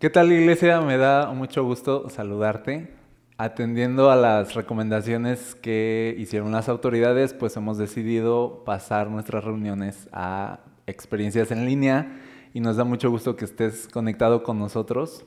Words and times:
¿Qué 0.00 0.08
tal 0.08 0.32
iglesia? 0.32 0.80
Me 0.80 0.96
da 0.96 1.30
mucho 1.32 1.62
gusto 1.62 2.08
saludarte. 2.08 2.88
Atendiendo 3.36 4.10
a 4.10 4.16
las 4.16 4.54
recomendaciones 4.54 5.54
que 5.54 6.16
hicieron 6.16 6.52
las 6.52 6.70
autoridades, 6.70 7.34
pues 7.34 7.54
hemos 7.58 7.76
decidido 7.76 8.62
pasar 8.64 9.10
nuestras 9.10 9.44
reuniones 9.44 10.08
a 10.10 10.60
experiencias 10.86 11.50
en 11.50 11.66
línea 11.66 12.18
y 12.54 12.60
nos 12.60 12.78
da 12.78 12.84
mucho 12.84 13.10
gusto 13.10 13.36
que 13.36 13.44
estés 13.44 13.88
conectado 13.88 14.42
con 14.42 14.58
nosotros. 14.58 15.26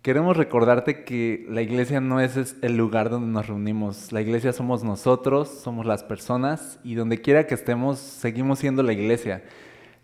Queremos 0.00 0.34
recordarte 0.34 1.04
que 1.04 1.44
la 1.50 1.60
iglesia 1.60 2.00
no 2.00 2.20
es 2.20 2.56
el 2.62 2.78
lugar 2.78 3.10
donde 3.10 3.30
nos 3.30 3.48
reunimos. 3.48 4.12
La 4.12 4.22
iglesia 4.22 4.54
somos 4.54 4.82
nosotros, 4.82 5.50
somos 5.50 5.84
las 5.84 6.04
personas 6.04 6.80
y 6.82 6.94
donde 6.94 7.20
quiera 7.20 7.46
que 7.46 7.54
estemos, 7.54 7.98
seguimos 7.98 8.60
siendo 8.60 8.82
la 8.82 8.94
iglesia. 8.94 9.42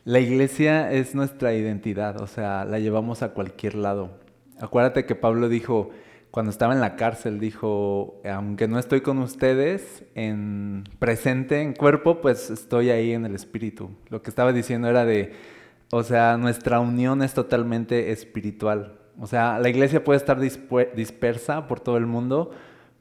La 0.07 0.20
iglesia 0.20 0.93
es 0.93 1.16
nuestra 1.16 1.52
identidad, 1.52 2.22
o 2.22 2.29
sea, 2.29 2.64
la 2.64 2.79
llevamos 2.79 3.25
a 3.25 3.30
cualquier 3.30 3.75
lado. 3.75 4.21
Acuérdate 4.61 5.04
que 5.04 5.16
Pablo 5.16 5.48
dijo, 5.48 5.90
cuando 6.31 6.50
estaba 6.50 6.72
en 6.75 6.81
la 6.81 6.94
cárcel, 6.94 7.40
dijo, 7.40 8.21
aunque 8.25 8.68
no 8.68 8.79
estoy 8.79 9.00
con 9.00 9.18
ustedes 9.18 10.04
en 10.14 10.84
presente, 11.00 11.61
en 11.61 11.72
cuerpo, 11.72 12.21
pues 12.21 12.50
estoy 12.50 12.90
ahí 12.90 13.14
en 13.14 13.26
el 13.26 13.34
espíritu. 13.34 13.90
Lo 14.08 14.22
que 14.22 14.31
estaba 14.31 14.53
diciendo 14.53 14.86
era 14.86 15.04
de, 15.04 15.32
o 15.90 16.04
sea, 16.04 16.36
nuestra 16.36 16.79
unión 16.79 17.20
es 17.20 17.34
totalmente 17.34 18.12
espiritual. 18.12 19.00
O 19.18 19.26
sea, 19.26 19.59
la 19.59 19.70
iglesia 19.70 20.04
puede 20.04 20.18
estar 20.18 20.39
dispersa 20.39 21.67
por 21.67 21.81
todo 21.81 21.96
el 21.96 22.07
mundo, 22.07 22.53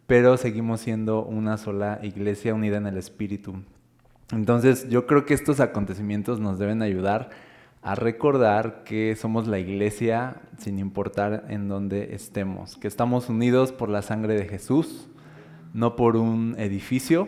pero 0.08 0.38
seguimos 0.38 0.82
siendo 0.82 1.24
una 1.24 1.58
sola 1.58 2.00
iglesia 2.02 2.56
unida 2.56 2.78
en 2.78 2.88
el 2.88 2.98
espíritu. 2.98 3.62
Entonces 4.32 4.90
yo 4.90 5.06
creo 5.06 5.26
que 5.26 5.34
estos 5.34 5.60
acontecimientos 5.60 6.40
nos 6.40 6.58
deben 6.58 6.82
ayudar 6.82 7.30
a 7.82 7.94
recordar 7.94 8.84
que 8.84 9.16
somos 9.16 9.48
la 9.48 9.60
iglesia 9.60 10.42
sin 10.58 10.80
importar 10.80 11.46
en 11.50 11.68
dónde 11.68 12.16
estemos, 12.16 12.78
que 12.78 12.88
estamos 12.88 13.30
unidos 13.30 13.72
por 13.72 13.90
la 13.90 14.02
sangre 14.02 14.34
de 14.34 14.48
Jesús, 14.48 15.08
no 15.74 15.96
por 15.96 16.18
un 16.18 16.56
edificio, 16.58 17.28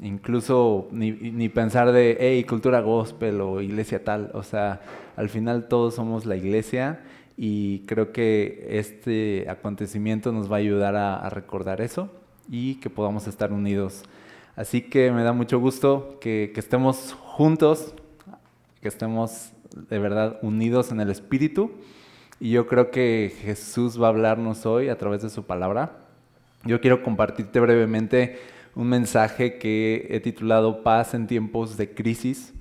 incluso 0.00 0.88
ni, 0.92 1.48
pensar 1.50 1.92
de, 1.92 2.16
hey, 2.18 2.42
cultura 2.44 2.80
gospel 2.80 3.42
o 3.42 3.60
iglesia 3.60 4.02
tal, 4.02 4.30
o 4.32 4.42
sea, 4.42 4.80
al 5.16 5.28
final 5.28 5.68
todos 5.68 5.96
somos 5.96 6.24
la 6.24 6.36
iglesia 6.36 7.00
y 7.36 7.80
creo 7.80 8.12
que 8.12 8.66
este 8.70 9.44
acontecimiento 9.50 10.32
nos 10.32 10.50
va 10.50 10.56
a 10.56 10.60
ayudar 10.60 10.96
a 10.96 11.28
recordar 11.28 11.82
eso 11.82 12.08
y 12.48 12.76
que 12.76 12.88
podamos 12.88 13.26
estar 13.26 13.52
unidos 13.52 14.04
Así 14.58 14.82
que 14.82 15.12
me 15.12 15.22
da 15.22 15.32
mucho 15.32 15.60
gusto 15.60 16.18
que, 16.20 16.52
estemos 16.56 17.12
juntos, 17.12 17.94
que 18.82 18.88
estemos 18.88 19.52
de 19.88 20.00
verdad 20.00 20.40
unidos 20.42 20.90
en 20.90 20.98
el 20.98 21.10
Espíritu. 21.10 21.70
Y 22.40 22.50
yo 22.50 22.66
creo 22.66 22.90
que 22.90 23.32
Jesús 23.40 24.02
va 24.02 24.06
a 24.06 24.10
hablarnos 24.10 24.66
hoy 24.66 24.88
a 24.88 24.98
través 24.98 25.22
de 25.22 25.30
su 25.30 25.44
palabra. 25.44 25.98
Yo 26.64 26.80
quiero 26.80 27.04
compartirte 27.04 27.60
brevemente 27.60 28.40
un 28.74 28.88
mensaje 28.88 29.58
que 29.58 30.08
he 30.10 30.18
titulado 30.18 30.82
Paz 30.82 31.14
en 31.14 31.28
tiempos 31.28 31.76
de 31.76 31.94
crisis. 31.94 32.52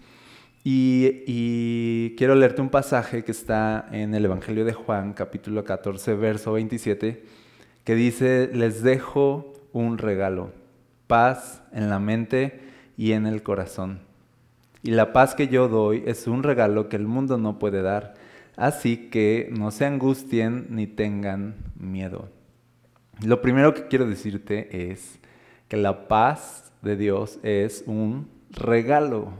Y, 0.64 1.24
y, 1.26 2.16
quiero 2.16 2.36
leerte 2.36 2.62
un 2.62 2.70
pasaje 2.70 3.24
que 3.24 3.32
está 3.32 3.90
en 3.92 4.14
el 4.14 4.24
Evangelio 4.24 4.66
de 4.66 4.74
Juan, 4.74 5.14
capítulo 5.14 5.64
14, 5.64 6.14
verso 6.14 6.54
27, 6.54 7.24
que 7.84 7.96
dice, 7.96 8.52
les 8.54 8.84
dejo 8.84 9.52
un 9.74 9.98
regalo 9.98 10.52
paz 11.08 11.64
en 11.72 11.90
la 11.90 12.00
mente 12.00 12.60
y 12.98 13.14
en 13.14 13.26
el 13.26 13.44
corazón. 13.44 14.00
Y 14.84 14.92
la 14.92 15.12
paz 15.14 15.36
que 15.36 15.48
yo 15.48 15.68
doy 15.68 16.04
es 16.06 16.28
un 16.28 16.44
regalo 16.44 16.90
que 16.90 16.96
el 16.96 17.08
mundo 17.08 17.38
no 17.38 17.60
puede 17.60 17.82
dar, 17.82 18.14
así 18.56 19.10
que 19.10 19.50
no 19.58 19.72
se 19.72 19.86
angustien 19.86 20.68
ni 20.70 20.88
tengan 20.88 21.56
miedo. 21.76 22.30
Lo 23.26 23.42
primero 23.42 23.74
que 23.74 23.88
quiero 23.88 24.06
decirte 24.06 24.92
es 24.92 25.20
que 25.68 25.78
la 25.78 26.08
paz 26.08 26.72
de 26.82 26.96
Dios 26.96 27.40
es 27.44 27.84
un 27.88 28.30
regalo. 28.52 29.32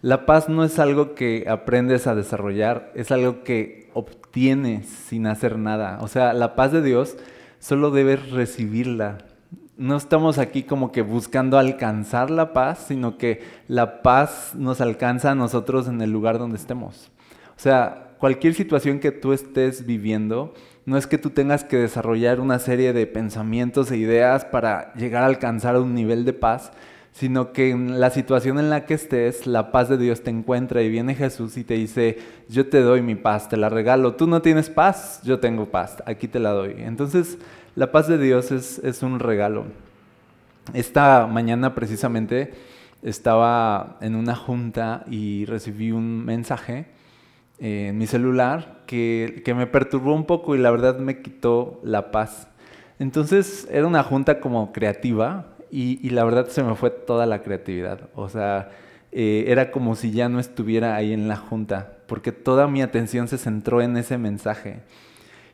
La 0.00 0.26
paz 0.26 0.48
no 0.48 0.64
es 0.64 0.78
algo 0.78 1.14
que 1.14 1.44
aprendes 1.48 2.06
a 2.06 2.14
desarrollar, 2.14 2.92
es 2.94 3.10
algo 3.10 3.42
que 3.44 3.90
obtienes 3.94 4.86
sin 4.88 5.26
hacer 5.26 5.58
nada. 5.58 5.98
O 6.00 6.08
sea, 6.08 6.32
la 6.32 6.54
paz 6.56 6.72
de 6.72 6.82
Dios 6.82 7.16
solo 7.58 7.90
debes 7.90 8.30
recibirla 8.30 9.18
no 9.78 9.96
estamos 9.96 10.38
aquí 10.38 10.64
como 10.64 10.90
que 10.90 11.02
buscando 11.02 11.56
alcanzar 11.56 12.30
la 12.30 12.52
paz, 12.52 12.86
sino 12.88 13.16
que 13.16 13.42
la 13.68 14.02
paz 14.02 14.52
nos 14.56 14.80
alcanza 14.80 15.30
a 15.30 15.34
nosotros 15.36 15.86
en 15.86 16.02
el 16.02 16.10
lugar 16.10 16.38
donde 16.38 16.56
estemos. 16.56 17.10
O 17.56 17.60
sea, 17.60 18.08
cualquier 18.18 18.54
situación 18.54 18.98
que 18.98 19.12
tú 19.12 19.32
estés 19.32 19.86
viviendo, 19.86 20.52
no 20.84 20.96
es 20.96 21.06
que 21.06 21.16
tú 21.16 21.30
tengas 21.30 21.62
que 21.62 21.76
desarrollar 21.76 22.40
una 22.40 22.58
serie 22.58 22.92
de 22.92 23.06
pensamientos 23.06 23.90
e 23.92 23.98
ideas 23.98 24.44
para 24.44 24.92
llegar 24.94 25.22
a 25.22 25.26
alcanzar 25.26 25.76
un 25.76 25.94
nivel 25.94 26.24
de 26.24 26.32
paz, 26.32 26.72
sino 27.12 27.52
que 27.52 27.70
en 27.70 28.00
la 28.00 28.10
situación 28.10 28.58
en 28.58 28.70
la 28.70 28.84
que 28.84 28.94
estés, 28.94 29.46
la 29.46 29.70
paz 29.70 29.88
de 29.88 29.98
Dios 29.98 30.22
te 30.22 30.30
encuentra 30.30 30.82
y 30.82 30.88
viene 30.88 31.14
Jesús 31.14 31.56
y 31.56 31.62
te 31.62 31.74
dice, 31.74 32.18
yo 32.48 32.68
te 32.68 32.80
doy 32.80 33.00
mi 33.02 33.14
paz, 33.14 33.48
te 33.48 33.56
la 33.56 33.68
regalo, 33.68 34.14
tú 34.14 34.26
no 34.26 34.42
tienes 34.42 34.70
paz, 34.70 35.20
yo 35.22 35.38
tengo 35.38 35.66
paz, 35.66 36.02
aquí 36.04 36.26
te 36.26 36.40
la 36.40 36.50
doy. 36.50 36.74
Entonces, 36.78 37.38
la 37.78 37.92
paz 37.92 38.08
de 38.08 38.18
Dios 38.18 38.50
es, 38.50 39.02
un 39.04 39.20
regalo. 39.20 39.66
Esta 40.74 41.28
mañana 41.28 41.76
precisamente 41.76 42.52
estaba 43.04 43.98
en 44.00 44.16
una 44.16 44.34
junta 44.34 45.04
y 45.08 45.44
recibí 45.44 45.92
un 45.92 46.24
mensaje 46.24 46.86
en 47.60 47.96
mi 47.96 48.08
celular 48.08 48.82
que, 48.84 49.44
me 49.54 49.68
perturbó 49.68 50.12
un 50.12 50.24
poco 50.24 50.56
y 50.56 50.58
la 50.58 50.72
verdad 50.72 50.98
me 50.98 51.22
quitó 51.22 51.80
la 51.84 52.10
paz. 52.10 52.48
Entonces 52.98 53.68
era 53.70 53.86
una 53.86 54.02
junta 54.02 54.40
como 54.40 54.72
creativa 54.72 55.46
y, 55.70 56.10
la 56.10 56.24
verdad 56.24 56.48
se 56.48 56.64
me 56.64 56.74
fue 56.74 56.90
toda 56.90 57.26
la 57.26 57.42
creatividad. 57.42 58.10
O 58.16 58.28
sea, 58.28 58.70
eh, 59.12 59.44
era 59.46 59.70
como 59.70 59.94
si 59.94 60.10
ya 60.10 60.28
no 60.28 60.40
estuviera 60.40 60.96
ahí 60.96 61.12
en 61.12 61.28
la 61.28 61.36
junta, 61.36 61.98
porque 62.08 62.32
toda 62.32 62.66
mi 62.66 62.82
atención 62.82 63.28
se 63.28 63.38
centró 63.38 63.82
en 63.82 63.96
ese 63.96 64.18
mensaje. 64.18 64.80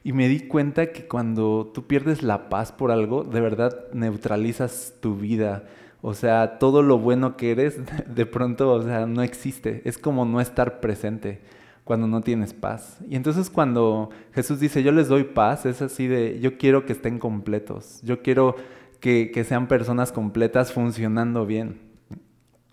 Y 0.05 0.13
me 0.13 0.29
di 0.29 0.41
cuenta 0.41 0.93
que 0.93 1.09
cuando 1.09 1.73
tú 1.73 1.87
pierdes 1.87 2.23
la 2.23 2.51
paz 2.51 2.73
por 2.73 2.91
algo, 2.91 3.25
de 3.25 3.41
verdad 3.41 3.91
neutralizas 3.95 4.93
tu 5.01 5.17
vida. 5.17 5.65
O 6.03 6.13
sea, 6.13 6.59
todo 6.59 6.83
lo 6.83 6.99
bueno 6.99 7.39
que 7.39 7.53
eres, 7.53 7.81
de 8.15 8.27
pronto, 8.27 8.71
o 8.71 8.83
sea, 8.83 9.07
no 9.07 9.23
existe. 9.23 9.81
Es 9.87 9.97
como 9.97 10.27
no 10.27 10.43
estar 10.43 10.81
presente 10.81 11.41
cuando 11.85 12.07
no 12.07 12.21
tienes 12.21 12.53
paz. 12.53 12.99
Y 13.09 13.17
entonces 13.17 13.49
cuando 13.49 14.11
Jesús 14.33 14.61
dice, 14.61 14.83
yo 14.83 14.93
les 14.93 15.09
doy 15.09 15.25
paz, 15.25 15.65
es 15.65 15.81
así 15.81 16.07
de, 16.07 16.39
yo 16.39 16.59
quiero 16.59 16.85
que 16.85 16.93
estén 16.93 17.19
completos. 17.19 18.01
Yo 18.03 18.21
quiero 18.21 18.57
que, 19.01 19.45
sean 19.49 19.69
personas 19.69 20.13
completas 20.13 20.75
funcionando 20.75 21.47
bien. 21.47 21.81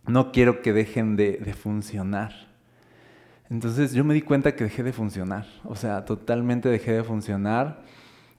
No 0.05 0.33
quiero 0.33 0.61
que 0.61 0.73
dejen 0.73 1.15
de, 1.15 1.37
de 1.37 1.53
funcionar. 1.53 2.50
Entonces 3.51 3.91
yo 3.91 4.05
me 4.05 4.13
di 4.13 4.21
cuenta 4.21 4.55
que 4.55 4.63
dejé 4.63 4.81
de 4.81 4.93
funcionar, 4.93 5.45
o 5.65 5.75
sea, 5.75 6.05
totalmente 6.05 6.69
dejé 6.69 6.93
de 6.93 7.03
funcionar 7.03 7.81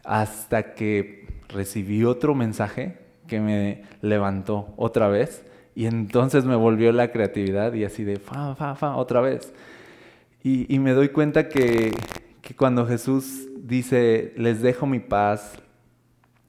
hasta 0.05 0.73
que 0.73 1.29
recibí 1.51 2.03
otro 2.03 2.35
mensaje 2.35 2.99
que 3.27 3.39
me 3.39 3.83
levantó 4.01 4.73
otra 4.79 5.09
vez 5.09 5.45
y 5.75 5.85
entonces 5.85 6.47
me 6.47 6.57
volvió 6.57 6.93
la 6.93 7.13
creatividad 7.13 7.75
y 7.75 7.85
así 7.85 8.05
de 8.05 8.17
fa, 8.17 8.55
fa, 8.55 8.75
fa, 8.75 8.97
otra 8.97 9.21
vez. 9.21 9.53
Y, 10.43 10.79
me 10.79 10.93
doy 10.93 11.11
cuenta 11.11 11.49
que, 11.49 11.93
cuando 12.57 12.87
Jesús 12.87 13.49
dice, 13.59 14.33
les 14.37 14.63
dejo 14.63 14.87
mi 14.87 14.99
paz, 14.99 15.53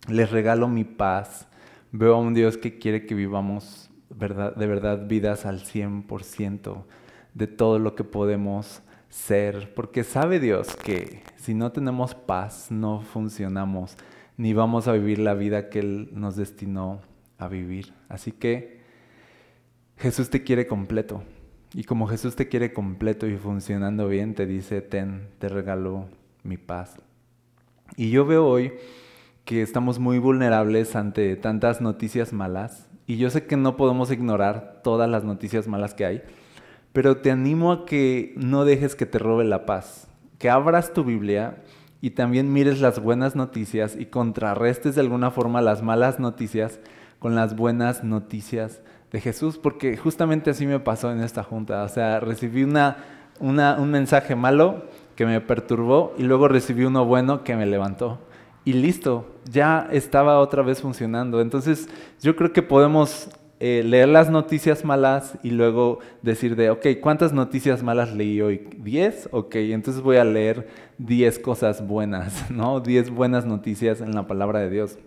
les 0.07 0.31
regalo 0.31 0.69
mi 0.69 0.85
paz, 0.85 1.50
veo 1.91 2.16
a 2.16 2.19
un 2.19 2.34
Dios 2.34 2.57
que 2.57 2.80
quiere 2.80 3.06
que 3.06 3.13
vivamos 3.13 3.91
verdad, 4.09 4.56
de 4.56 4.68
verdad 4.68 5.06
vidas 5.06 5.45
al 5.45 5.59
100% 5.59 6.85
de 7.34 7.48
todo 7.48 7.80
lo 7.80 7.96
que 7.96 8.04
podemos 8.04 8.82
ser, 9.10 9.74
porque 9.76 10.04
sabe 10.04 10.40
Dios 10.40 10.76
que 10.76 11.22
si 11.36 11.54
no 11.54 11.72
tenemos 11.72 12.16
paz 12.16 12.72
no 12.72 13.02
funcionamos, 13.02 13.96
ni 14.38 14.54
vamos 14.54 14.88
a 14.88 14.94
vivir 14.94 15.19
la 15.19 15.34
vida 15.34 15.69
que 15.69 15.80
Él 15.80 16.10
nos 16.13 16.36
destinó 16.36 17.02
a 17.38 17.48
vivir. 17.48 17.94
Así 18.10 18.31
que 18.31 18.81
Jesús 19.98 20.30
te 20.30 20.44
quiere 20.44 20.66
completo. 20.66 21.24
Y 21.75 21.84
como 21.84 22.07
Jesús 22.07 22.36
te 22.36 22.48
quiere 22.48 22.74
completo 22.74 23.28
y 23.28 23.38
funcionando 23.38 24.07
bien, 24.07 24.36
te 24.36 24.46
dice, 24.46 24.81
ten, 24.81 25.30
te 25.40 25.50
regalo 25.50 26.07
mi 26.44 26.57
paz. 26.57 26.98
Y 27.96 28.10
yo 28.10 28.25
veo 28.25 28.48
hoy 28.48 28.74
que 29.46 29.62
estamos 29.62 30.00
muy 30.00 30.18
vulnerables 30.19 30.96
ante 30.96 31.36
tantas 31.36 31.81
noticias 31.81 32.34
malas. 32.34 32.90
Y 33.06 33.18
yo 33.18 33.30
sé 33.30 33.46
que 33.46 33.57
no 33.57 33.75
podemos 33.75 34.12
ignorar 34.12 34.81
todas 34.84 35.10
las 35.10 35.24
noticias 35.24 35.68
malas 35.68 35.94
que 35.94 36.06
hay 36.06 36.24
pero 36.94 37.18
te 37.18 37.31
animo 37.31 37.72
a 37.72 37.86
que 37.86 38.34
no 38.38 38.66
dejes 38.66 38.95
que 38.95 39.06
te 39.06 39.19
robe 39.19 39.44
la 39.44 39.66
paz, 39.66 40.07
que 40.40 40.50
abras 40.50 40.94
tu 40.94 41.04
Biblia 41.04 41.57
y 42.01 42.12
también 42.12 42.54
mires 42.54 42.80
las 42.80 43.00
buenas 43.00 43.36
noticias 43.36 43.95
y 43.98 44.06
contrarrestes 44.06 44.95
de 44.95 45.01
alguna 45.01 45.31
forma 45.31 45.62
las 45.62 45.81
malas 45.81 46.19
noticias 46.19 46.80
con 47.19 47.36
las 47.36 47.56
buenas 47.56 48.04
noticias 48.04 48.81
de 49.12 49.22
Jesús, 49.22 49.57
porque 49.57 49.95
justamente 49.98 50.50
así 50.50 50.66
me 50.66 50.80
pasó 50.80 51.12
en 51.12 51.22
esta 51.22 51.44
junta, 51.44 51.84
o 51.84 51.90
sea, 51.90 52.19
recibí 52.19 52.63
una, 52.63 52.98
un 53.40 53.92
mensaje 53.92 54.36
malo, 54.36 54.86
que 55.16 55.25
me 55.25 55.42
perturbó 55.42 56.13
y 56.18 56.24
luego 56.24 56.48
recibí 56.48 56.86
uno 56.86 57.06
bueno 57.06 57.44
que 57.44 57.56
me 57.56 57.66
levantó. 57.66 58.19
Y 58.66 58.74
listo, 58.74 59.28
ya 59.50 59.88
estaba 59.92 60.40
otra 60.40 60.63
vez 60.63 60.81
funcionando. 60.81 61.42
Entonces 61.42 61.90
yo 62.22 62.36
creo 62.36 62.54
que 62.54 62.62
podemos 62.62 63.30
eh, 63.65 63.81
leer 63.81 64.10
las 64.10 64.30
noticias 64.30 64.83
malas 64.83 65.38
y 65.42 65.51
luego 65.51 66.00
decir 66.21 66.57
de, 66.57 66.69
ok, 66.69 66.86
¿cuántas 67.00 67.31
noticias 67.31 67.81
malas 67.81 68.13
leí 68.13 68.42
hoy? 68.42 68.68
¿10? 68.83 69.30
Ok, 69.31 69.56
entonces 69.56 70.04
voy 70.04 70.18
a 70.18 70.25
leer 70.25 70.68
10 70.98 71.39
cosas 71.39 71.88
buenas, 71.88 72.51
¿no? 72.51 72.81
10 72.81 73.12
buenas 73.12 73.45
noticias 73.45 74.01
en 74.01 74.13
la 74.15 74.27
palabra 74.27 74.60
de 74.60 74.69
Dios. 74.69 75.00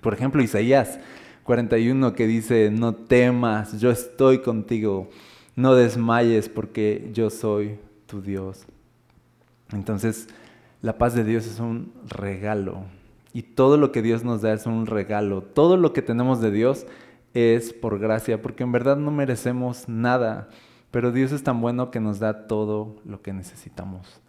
Por 0.00 0.14
ejemplo, 0.14 0.40
Isaías 0.40 1.00
41 1.42 2.14
que 2.14 2.28
dice, 2.28 2.70
no 2.70 2.94
temas, 2.94 3.80
yo 3.80 3.90
estoy 3.90 4.42
contigo, 4.42 5.10
no 5.56 5.74
desmayes 5.74 6.48
porque 6.48 7.10
yo 7.12 7.30
soy 7.30 7.80
tu 8.06 8.22
Dios. 8.22 8.64
Entonces, 9.72 10.28
la 10.82 10.98
paz 10.98 11.16
de 11.16 11.24
Dios 11.24 11.48
es 11.48 11.58
un 11.58 11.92
regalo. 12.08 12.84
Y 13.32 13.42
todo 13.42 13.76
lo 13.76 13.90
que 13.90 14.02
Dios 14.02 14.22
nos 14.22 14.40
da 14.40 14.52
es 14.52 14.66
un 14.66 14.86
regalo. 14.86 15.42
Todo 15.42 15.76
lo 15.76 15.92
que 15.92 16.02
tenemos 16.02 16.40
de 16.40 16.52
Dios 16.52 16.86
es 17.34 17.72
por 17.72 17.98
gracia, 17.98 18.42
porque 18.42 18.62
en 18.62 18.72
verdad 18.72 18.96
no 18.96 19.10
merecemos 19.10 19.88
nada. 19.88 20.48
Pero 20.90 21.10
Dios 21.10 21.32
es 21.32 21.42
tan 21.42 21.60
bueno 21.60 21.90
que 21.90 22.00
nos 22.00 22.18
da 22.18 22.46
todo 22.46 22.96
lo 23.04 23.22
que 23.22 23.32
necesitamos. 23.32 24.20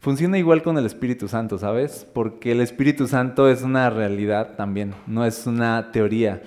Funciona 0.00 0.38
igual 0.38 0.62
con 0.62 0.78
el 0.78 0.86
Espíritu 0.86 1.28
Santo, 1.28 1.58
¿sabes? 1.58 2.06
Porque 2.14 2.52
el 2.52 2.60
Espíritu 2.60 3.08
Santo 3.08 3.48
es 3.48 3.62
una 3.62 3.90
realidad 3.90 4.54
también, 4.56 4.94
no 5.06 5.24
es 5.24 5.46
una 5.46 5.90
teoría. 5.90 6.40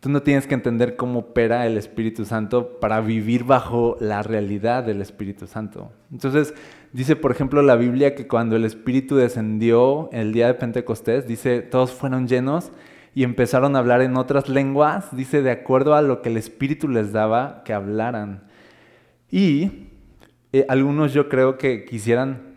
Tú 0.00 0.10
no 0.10 0.22
tienes 0.22 0.46
que 0.46 0.54
entender 0.54 0.96
cómo 0.96 1.20
opera 1.20 1.66
el 1.66 1.76
Espíritu 1.76 2.24
Santo 2.24 2.78
para 2.78 3.00
vivir 3.00 3.44
bajo 3.44 3.96
la 4.00 4.22
realidad 4.22 4.84
del 4.84 5.00
Espíritu 5.00 5.46
Santo. 5.46 5.90
Entonces, 6.12 6.54
dice, 6.92 7.16
por 7.16 7.32
ejemplo, 7.32 7.62
la 7.62 7.74
Biblia 7.74 8.14
que 8.14 8.28
cuando 8.28 8.54
el 8.54 8.64
Espíritu 8.64 9.16
descendió 9.16 10.08
el 10.12 10.32
día 10.32 10.46
de 10.46 10.54
Pentecostés, 10.54 11.26
dice, 11.26 11.62
todos 11.62 11.90
fueron 11.90 12.28
llenos 12.28 12.70
y 13.14 13.22
empezaron 13.22 13.76
a 13.76 13.78
hablar 13.78 14.02
en 14.02 14.16
otras 14.16 14.48
lenguas, 14.48 15.14
dice, 15.16 15.42
de 15.42 15.52
acuerdo 15.52 15.94
a 15.94 16.02
lo 16.02 16.20
que 16.20 16.30
el 16.30 16.36
Espíritu 16.36 16.88
les 16.88 17.12
daba 17.12 17.62
que 17.64 17.72
hablaran. 17.72 18.42
Y 19.30 19.88
eh, 20.52 20.66
algunos 20.68 21.12
yo 21.12 21.28
creo 21.28 21.56
que 21.56 21.84
quisieran, 21.84 22.56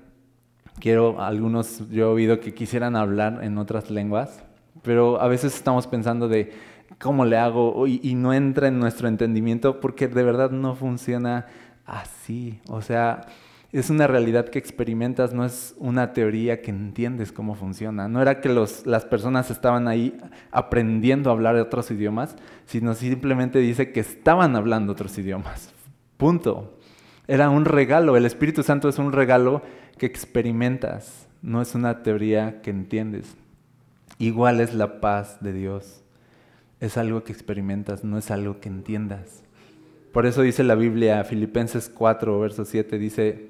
quiero, 0.80 1.22
algunos 1.22 1.88
yo 1.90 2.06
he 2.06 2.14
oído 2.14 2.40
que 2.40 2.54
quisieran 2.54 2.96
hablar 2.96 3.44
en 3.44 3.58
otras 3.58 3.92
lenguas, 3.92 4.44
pero 4.82 5.22
a 5.22 5.28
veces 5.28 5.56
estamos 5.56 5.86
pensando 5.86 6.28
de, 6.28 6.52
¿cómo 7.00 7.26
le 7.26 7.38
hago? 7.38 7.86
Y, 7.88 8.16
no 8.16 8.34
entra 8.34 8.68
en 8.68 8.80
nuestro 8.80 9.08
entendimiento 9.08 9.80
porque 9.80 10.08
de 10.08 10.24
verdad 10.24 10.52
no 10.52 10.76
funciona 10.76 11.46
así. 11.86 12.60
O 12.68 12.82
sea, 12.82 13.22
es 13.72 13.90
una 13.90 14.08
realidad 14.08 14.48
que 14.50 14.60
experimentas, 14.60 15.34
no 15.34 15.46
es 15.46 15.76
una 15.78 16.14
teoría 16.14 16.62
que 16.62 16.72
entiendes 16.72 17.32
cómo 17.32 17.56
funciona. 17.56 18.08
No 18.08 18.22
era 18.22 18.42
que 18.42 18.50
las 18.50 19.06
personas 19.06 19.52
estaban 19.52 19.88
ahí 19.88 20.18
aprendiendo 20.52 21.30
a 21.30 21.34
hablar 21.34 21.56
otros 21.56 21.92
idiomas, 21.92 22.36
sino 22.66 22.94
simplemente 22.94 23.60
dice 23.60 23.92
que 23.92 24.00
estaban 24.00 24.56
hablando 24.56 24.94
otros 24.94 25.18
idiomas. 25.18 25.74
Punto. 26.18 26.78
Era 27.28 27.50
un 27.50 27.66
regalo. 27.66 28.16
El 28.16 28.26
Espíritu 28.26 28.64
Santo 28.64 28.88
es 28.88 29.00
un 29.00 29.12
regalo 29.12 29.62
que 29.98 30.06
experimentas, 30.06 31.28
no 31.42 31.62
es 31.62 31.76
una 31.76 32.04
teoría 32.04 32.62
que 32.62 32.70
entiendes. 32.70 33.36
Igual 34.18 34.62
es 34.62 34.74
la 34.74 35.02
paz 35.02 35.38
de 35.42 35.52
Dios 35.52 36.04
es 36.80 36.98
algo 36.98 37.24
que 37.24 37.32
experimentas, 37.32 38.04
no 38.04 38.18
es 38.18 38.32
algo 38.32 38.60
que 38.60 38.70
entiendas. 38.70 39.44
Por 40.12 40.26
eso 40.26 40.42
dice 40.42 40.64
la 40.64 40.76
Biblia, 40.76 41.24
Filipenses 41.24 41.90
4, 41.90 42.40
verso 42.40 42.66
7, 42.66 42.98
dice, 42.98 43.50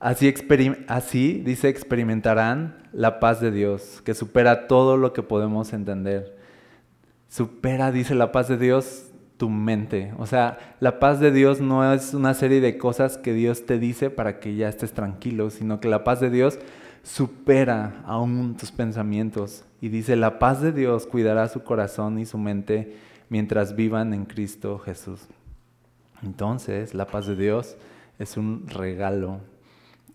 así, 0.00 1.42
dice, 1.44 1.68
experimentarán 1.68 2.88
la 2.92 3.20
paz 3.20 3.40
de 3.40 3.50
Dios, 3.50 4.02
que 4.04 4.14
supera 4.14 4.66
todo 4.66 4.96
lo 4.96 5.12
que 5.12 5.22
podemos 5.22 5.72
entender. 5.72 6.36
Supera, 7.28 7.92
dice 7.92 8.14
la 8.14 8.32
paz 8.32 8.48
de 8.48 8.56
Dios, 8.56 9.10
tu 9.36 9.48
mente. 9.48 10.12
O 10.18 10.26
sea, 10.26 10.76
la 10.80 10.98
paz 10.98 11.20
de 11.20 11.30
Dios 11.30 11.60
no 11.60 11.92
es 11.92 12.14
una 12.14 12.34
serie 12.34 12.60
de 12.60 12.78
cosas 12.78 13.18
que 13.18 13.32
Dios 13.32 13.66
te 13.66 13.78
dice 13.78 14.10
para 14.10 14.40
que 14.40 14.56
ya 14.56 14.68
estés 14.68 14.92
tranquilo, 14.92 15.50
sino 15.50 15.80
que 15.80 15.88
la 15.88 16.04
paz 16.04 16.20
de 16.20 16.30
Dios 16.30 16.58
supera 17.02 18.02
aún 18.06 18.56
tus 18.56 18.72
pensamientos. 18.72 19.64
Y 19.80 19.88
dice, 19.88 20.16
la 20.16 20.38
paz 20.38 20.60
de 20.60 20.72
Dios 20.72 21.06
cuidará 21.06 21.48
su 21.48 21.62
corazón 21.62 22.18
y 22.18 22.26
su 22.26 22.38
mente 22.38 22.96
mientras 23.28 23.76
vivan 23.76 24.12
en 24.14 24.24
Cristo 24.24 24.78
Jesús. 24.78 25.20
Entonces, 26.22 26.94
la 26.94 27.06
paz 27.06 27.26
de 27.26 27.36
Dios 27.36 27.76
es 28.18 28.36
un 28.36 28.66
regalo 28.66 29.40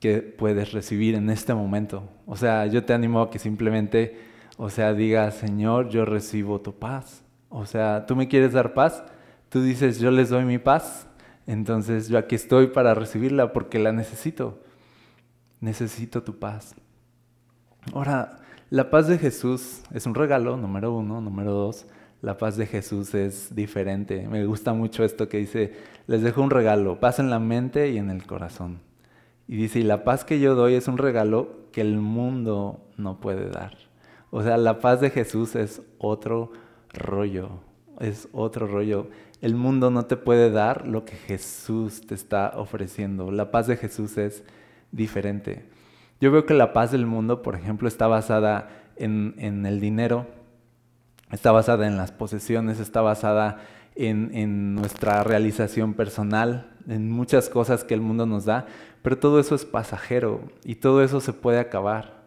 que 0.04 0.18
puedes 0.22 0.74
recibir 0.74 1.16
en 1.16 1.30
este 1.30 1.54
momento. 1.54 2.04
O 2.26 2.36
sea, 2.36 2.66
yo 2.66 2.84
te 2.84 2.92
animo 2.92 3.22
a 3.22 3.32
que 3.32 3.40
simplemente, 3.40 4.20
o 4.58 4.70
sea, 4.70 4.94
digas, 4.94 5.36
Señor, 5.36 5.88
yo 5.88 6.04
recibo 6.04 6.60
tu 6.60 6.78
paz. 6.78 7.24
O 7.48 7.66
sea, 7.66 8.06
tú 8.06 8.14
me 8.14 8.28
quieres 8.28 8.52
dar 8.52 8.74
paz, 8.74 9.02
tú 9.48 9.62
dices, 9.62 10.00
yo 10.00 10.12
les 10.12 10.28
doy 10.28 10.44
mi 10.44 10.58
paz. 10.58 11.08
Entonces, 11.48 12.10
yo 12.10 12.18
aquí 12.18 12.36
estoy 12.36 12.68
para 12.68 12.94
recibirla 12.94 13.54
porque 13.54 13.80
la 13.80 13.94
necesito. 13.94 14.60
Necesito 15.62 16.22
tu 16.22 16.38
paz. 16.38 16.76
Ahora, 17.94 18.42
la 18.70 18.90
paz 18.90 19.08
de 19.08 19.18
Jesús 19.18 19.84
es 19.94 20.06
un 20.06 20.16
regalo, 20.16 20.58
número 20.58 20.94
uno. 20.94 21.22
Número 21.22 21.54
dos, 21.54 21.86
la 22.22 22.38
paz 22.38 22.58
de 22.58 22.66
Jesús 22.66 23.16
es 23.16 23.56
diferente. 23.56 24.28
Me 24.28 24.46
gusta 24.46 24.74
mucho 24.74 25.06
esto 25.06 25.30
que 25.30 25.38
dice, 25.38 25.72
les 26.08 26.22
dejo 26.24 26.42
un 26.42 26.50
regalo, 26.50 27.00
paz 27.00 27.20
en 27.20 27.30
la 27.30 27.40
mente 27.40 27.90
y 27.92 27.98
en 27.98 28.10
el 28.10 28.26
corazón. 28.26 28.82
Y 29.48 29.58
dice, 29.58 29.84
la 29.84 30.04
paz 30.04 30.26
que 30.26 30.40
yo 30.40 30.56
doy 30.56 30.76
es 30.76 30.88
un 30.88 30.98
regalo 30.98 31.64
que 31.72 31.82
el 31.82 31.98
mundo 31.98 32.80
no 32.98 33.20
puede 33.20 33.50
dar. 33.50 33.78
O 34.30 34.42
sea, 34.42 34.58
la 34.58 34.80
paz 34.80 35.02
de 35.02 35.10
Jesús 35.10 35.56
es 35.56 35.82
otro 35.98 36.52
rollo, 36.94 37.60
es 38.00 38.28
otro 38.32 38.68
rollo. 38.68 39.10
El 39.42 39.56
mundo 39.56 39.92
no 39.92 40.06
te 40.06 40.18
puede 40.18 40.50
dar 40.52 40.88
lo 40.88 41.06
que 41.06 41.16
Jesús 41.16 42.02
te 42.02 42.16
está 42.16 42.54
ofreciendo. 42.56 43.32
La 43.32 43.52
paz 43.52 43.68
de 43.68 43.78
Jesús 43.78 44.18
es 44.18 44.44
diferente. 44.92 45.66
Yo 46.22 46.32
veo 46.32 46.46
que 46.46 46.54
la 46.54 46.72
paz 46.72 46.92
del 46.92 47.06
mundo, 47.06 47.42
por 47.42 47.56
ejemplo, 47.56 47.88
está 47.88 48.08
basada 48.08 48.70
en, 48.96 49.66
el 49.66 49.80
dinero, 49.80 50.28
está 51.32 51.52
basada 51.52 51.88
en 51.88 51.98
las 51.98 52.12
posesiones, 52.12 52.80
está 52.80 53.02
basada 53.02 53.58
en, 53.96 54.76
nuestra 54.76 55.24
realización 55.24 55.94
personal, 55.94 56.73
en 56.88 57.10
muchas 57.10 57.50
cosas 57.50 57.84
que 57.84 57.94
el 57.94 58.02
mundo 58.02 58.26
nos 58.26 58.46
da, 58.46 58.66
pero 59.02 59.18
todo 59.18 59.40
eso 59.40 59.56
es 59.56 59.66
pasajero 59.66 60.42
y 60.64 60.76
todo 60.76 61.04
eso 61.04 61.20
se 61.20 61.34
puede 61.34 61.60
acabar. 61.60 62.24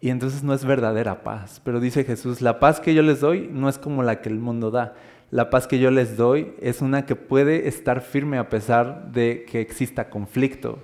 Y 0.00 0.10
entonces 0.10 0.42
no 0.42 0.52
es 0.52 0.64
verdadera 0.64 1.22
paz. 1.22 1.60
Pero 1.64 1.78
dice 1.78 2.04
Jesús, 2.04 2.40
la 2.40 2.58
paz 2.58 2.80
que 2.80 2.94
yo 2.94 3.02
les 3.02 3.20
doy 3.20 3.48
no 3.52 3.68
es 3.68 3.78
como 3.78 4.02
la 4.02 4.20
que 4.20 4.28
el 4.28 4.38
mundo 4.38 4.70
da. 4.70 4.94
La 5.30 5.48
paz 5.48 5.66
que 5.66 5.78
yo 5.78 5.90
les 5.90 6.16
doy 6.16 6.54
es 6.60 6.82
una 6.82 7.06
que 7.06 7.16
puede 7.16 7.68
estar 7.68 8.00
firme 8.00 8.38
a 8.38 8.48
pesar 8.48 9.12
de 9.12 9.44
que 9.48 9.60
exista 9.60 10.10
conflicto, 10.10 10.80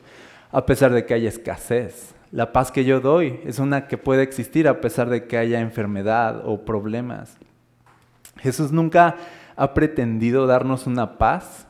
a 0.51 0.65
pesar 0.65 0.93
de 0.93 1.05
que 1.05 1.15
haya 1.15 1.29
escasez, 1.29 2.15
la 2.31 2.53
paz 2.53 2.71
que 2.71 2.85
yo 2.85 3.01
doy 3.01 3.41
es 3.45 3.59
una 3.59 3.87
que 3.87 3.97
puede 3.97 4.23
existir 4.23 4.69
a 4.69 4.81
pesar 4.83 5.09
de 5.09 5.27
que 5.27 5.39
haya 5.39 5.61
enfermedad 5.61 6.43
o 6.45 6.65
problemas. 6.65 7.39
Jesús 8.37 8.71
nunca 8.71 9.17
ha 9.57 9.73
pretendido 9.73 10.47
darnos 10.47 10.87
una 10.87 11.17
paz 11.17 11.67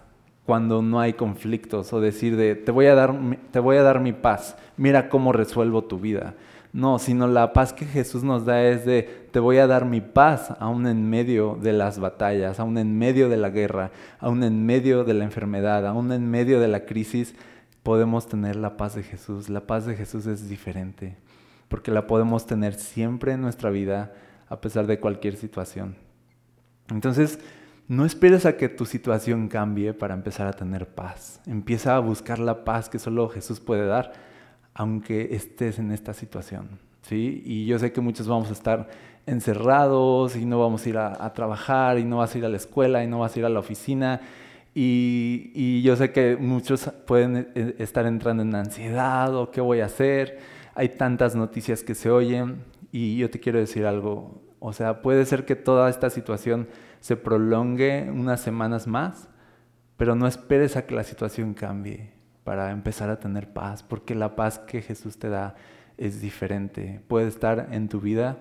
cuando 0.49 0.81
no 0.81 0.99
hay 0.99 1.13
conflictos 1.13 1.93
o 1.93 2.01
decir 2.01 2.35
de 2.35 2.55
te 2.55 2.73
voy 2.73 2.87
a 2.87 2.95
dar, 2.95 3.15
te 3.51 3.61
voy 3.61 3.77
a 3.77 3.83
dar 3.83 4.01
mi 4.01 4.15
paz, 4.15 4.57
mira 4.79 5.11
cómo 5.11 5.35
resuelvo 5.35 5.85
tu 5.85 6.01
vida. 6.01 6.37
No, 6.73 6.99
sino 6.99 7.27
la 7.27 7.53
paz 7.53 7.75
que 7.75 7.85
Jesús 7.85 8.25
nos 8.25 8.47
da 8.47 8.65
es 8.65 8.87
de 8.87 9.03
te 9.31 9.41
voy 9.41 9.59
a 9.59 9.67
dar 9.67 9.85
mi 9.85 10.01
paz 10.01 10.55
aún 10.59 10.87
en 10.87 11.11
medio 11.11 11.59
de 11.61 11.75
las 11.75 11.99
batallas, 11.99 12.61
aún 12.61 12.79
en 12.79 12.97
medio 12.97 13.29
de 13.29 13.37
la 13.37 13.51
guerra, 13.51 13.91
aún 14.21 14.43
en 14.43 14.65
medio 14.65 15.05
de 15.05 15.13
la 15.13 15.25
enfermedad, 15.25 15.87
aún 15.87 16.11
en 16.13 16.31
medio 16.31 16.61
de 16.61 16.69
la 16.69 16.87
crisis 16.87 17.35
podemos 17.83 18.27
tener 18.27 18.57
la 18.57 18.79
paz 18.79 18.95
de 18.95 19.03
Jesús. 19.03 19.51
La 19.51 19.67
paz 19.67 19.85
de 19.85 19.97
Jesús 19.97 20.25
es 20.25 20.49
diferente, 20.49 21.19
porque 21.69 21.91
la 21.91 22.07
podemos 22.07 22.47
tener 22.47 22.73
siempre 22.73 23.33
en 23.33 23.43
nuestra 23.43 23.69
vida 23.69 24.15
a 24.49 24.63
pesar 24.63 24.87
de 24.87 24.99
cualquier 24.99 25.37
situación. 25.37 25.97
Entonces, 26.89 27.39
no 27.89 28.05
esperes 28.05 28.47
a 28.47 28.57
que 28.57 28.69
tu 28.69 28.85
situación 28.85 29.49
cambie 29.49 29.95
para 29.95 30.15
empezar 30.15 30.47
a 30.47 30.53
tener 30.53 30.87
paz. 30.87 31.41
Empieza 31.47 31.97
a 31.97 32.01
buscar 32.01 32.39
la 32.39 32.65
paz 32.65 32.89
que 32.89 32.99
solo 32.99 33.29
Jesús 33.29 33.61
puede 33.61 33.87
dar, 33.87 34.13
aunque 34.75 35.35
estés 35.35 35.79
en 35.79 35.91
esta 35.91 36.13
situación. 36.13 36.79
¿sí? 37.03 37.43
Y 37.45 37.67
yo 37.67 37.79
sé 37.79 37.91
que 37.91 38.03
muchos 38.03 38.29
vamos 38.29 38.51
a 38.51 38.53
estar 38.53 38.89
encerrados 39.27 40.37
y 40.37 40.45
no 40.45 40.61
vamos 40.61 40.85
a 40.85 40.89
ir 40.89 40.99
a, 40.99 41.33
trabajar 41.33 41.99
y 41.99 42.05
no 42.05 42.19
vas 42.19 42.35
a 42.35 42.39
ir 42.39 42.45
a 42.45 42.49
la 42.49 42.57
escuela 42.59 43.03
y 43.03 43.07
no 43.07 43.21
vas 43.21 43.35
a 43.35 43.39
ir 43.39 43.45
a 43.45 43.49
la 43.49 43.59
oficina 43.59 44.21
y, 44.75 45.83
yo 45.83 45.97
sé 45.97 46.13
que 46.13 46.37
muchos 46.37 46.91
pueden 47.07 47.49
eh, 47.55 47.75
estar 47.79 48.07
entrando 48.07 48.43
en 48.43 48.55
ansiedad 48.55 49.35
o 49.35 49.51
qué 49.51 49.61
voy 49.61 49.81
a 49.81 49.87
hacer. 49.87 50.39
Hay 50.75 50.91
tantas 50.91 51.35
noticias 51.35 51.83
que 51.83 51.97
se 51.97 52.11
oyen 52.11 52.63
y 52.93 53.17
yo 53.17 53.29
te 53.29 53.41
quiero 53.41 53.59
decir 53.59 53.87
algo. 53.87 54.41
O 54.61 54.73
sea, 54.73 55.03
puede 55.03 55.25
ser 55.25 55.45
que 55.45 55.57
toda 55.57 55.91
esta 55.91 56.11
situación 56.11 56.69
se 57.01 57.17
prolongue 57.17 58.11
unas 58.11 58.41
semanas 58.41 58.87
más, 58.87 59.29
pero 59.97 60.15
no 60.15 60.27
esperes 60.27 60.77
a 60.77 60.87
que 60.87 60.95
la 60.95 61.05
situación 61.05 61.55
cambie 61.55 62.13
para 62.45 62.71
empezar 62.71 63.11
a 63.11 63.21
tener 63.21 63.53
paz, 63.53 63.83
porque 63.83 64.15
la 64.15 64.37
paz 64.37 64.59
que 64.59 64.81
Jesús 64.81 65.19
te 65.19 65.29
da 65.29 65.55
es 65.97 66.21
diferente. 66.21 67.01
Puede 67.09 67.29
estar 67.29 67.69
en 67.73 67.89
tu 67.89 68.01
vida, 68.01 68.39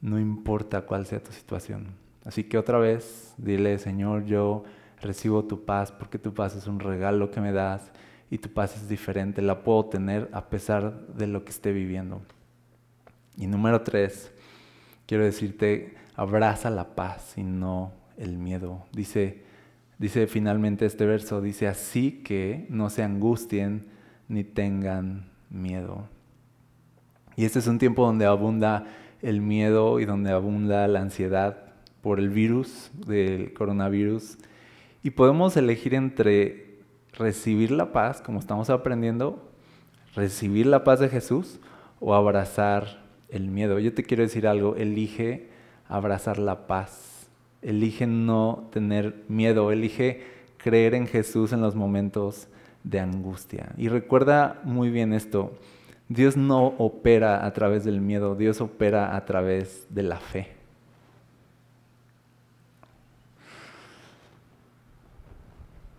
no 0.00 0.18
importa 0.18 0.82
cuál 0.82 1.06
sea 1.06 1.22
tu 1.22 1.32
situación. 1.32 1.94
Así 2.24 2.44
que 2.44 2.58
otra 2.58 2.78
vez, 2.78 3.34
dile, 3.36 3.78
Señor, 3.78 4.24
yo 4.26 4.64
recibo 5.00 5.44
tu 5.44 5.64
paz 5.64 5.90
porque 5.90 6.18
tu 6.18 6.32
paz 6.32 6.54
es 6.54 6.66
un 6.66 6.78
regalo 6.78 7.30
que 7.30 7.40
me 7.40 7.52
das 7.52 7.90
y 8.30 8.38
tu 8.38 8.48
paz 8.48 8.76
es 8.76 8.88
diferente, 8.88 9.42
la 9.42 9.62
puedo 9.62 9.86
tener 9.86 10.28
a 10.32 10.48
pesar 10.48 11.06
de 11.08 11.26
lo 11.26 11.44
que 11.44 11.50
esté 11.50 11.72
viviendo. 11.72 12.22
Y 13.36 13.46
número 13.46 13.82
tres, 13.82 14.30
quiero 15.06 15.24
decirte, 15.24 15.94
abraza 16.14 16.70
la 16.70 16.94
paz 16.94 17.34
y 17.36 17.42
no 17.42 17.92
el 18.16 18.36
miedo. 18.36 18.84
Dice, 18.92 19.42
dice 19.98 20.26
finalmente 20.26 20.86
este 20.86 21.06
verso, 21.06 21.40
dice 21.40 21.68
así 21.68 22.22
que 22.24 22.66
no 22.68 22.90
se 22.90 23.02
angustien 23.02 23.86
ni 24.28 24.44
tengan 24.44 25.30
miedo. 25.50 26.08
Y 27.36 27.44
este 27.44 27.58
es 27.58 27.66
un 27.66 27.78
tiempo 27.78 28.06
donde 28.06 28.26
abunda 28.26 28.86
el 29.22 29.40
miedo 29.40 30.00
y 30.00 30.04
donde 30.04 30.30
abunda 30.30 30.86
la 30.88 31.00
ansiedad 31.00 31.72
por 32.00 32.18
el 32.18 32.28
virus 32.28 32.90
del 33.06 33.52
coronavirus. 33.54 34.38
Y 35.02 35.10
podemos 35.10 35.56
elegir 35.56 35.94
entre 35.94 36.80
recibir 37.12 37.70
la 37.70 37.92
paz, 37.92 38.20
como 38.20 38.38
estamos 38.38 38.70
aprendiendo, 38.70 39.50
recibir 40.14 40.66
la 40.66 40.84
paz 40.84 41.00
de 41.00 41.08
Jesús 41.08 41.60
o 42.00 42.14
abrazar 42.14 43.02
el 43.28 43.48
miedo. 43.48 43.78
Yo 43.78 43.94
te 43.94 44.02
quiero 44.02 44.22
decir 44.22 44.46
algo, 44.46 44.76
elige 44.76 45.51
abrazar 45.96 46.38
la 46.38 46.66
paz, 46.66 47.28
elige 47.60 48.06
no 48.06 48.68
tener 48.72 49.24
miedo, 49.28 49.70
elige 49.70 50.22
creer 50.56 50.94
en 50.94 51.06
Jesús 51.06 51.52
en 51.52 51.60
los 51.60 51.74
momentos 51.74 52.48
de 52.84 53.00
angustia. 53.00 53.72
Y 53.76 53.88
recuerda 53.88 54.60
muy 54.64 54.90
bien 54.90 55.12
esto, 55.12 55.52
Dios 56.08 56.36
no 56.36 56.66
opera 56.78 57.46
a 57.46 57.52
través 57.52 57.84
del 57.84 58.00
miedo, 58.00 58.34
Dios 58.34 58.60
opera 58.60 59.16
a 59.16 59.24
través 59.24 59.86
de 59.90 60.02
la 60.02 60.18
fe. 60.18 60.48